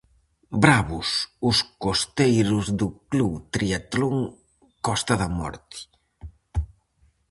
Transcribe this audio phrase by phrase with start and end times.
[0.63, 1.09] Bravos
[1.49, 4.15] os costeiros do club Tríatlon
[4.85, 5.79] Costa da Morte.